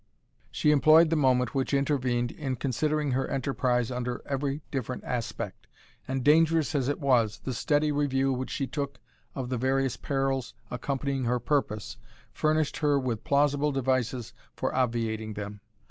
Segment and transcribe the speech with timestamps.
[0.49, 5.67] She employed the moment which intervened in considering her enterprise under every different aspect;
[6.07, 8.99] and dangerous as it was, the steady review which she took
[9.35, 11.97] of the various perils accompanying her purpose,
[12.33, 15.61] furnished her with plausible devices for obviating them.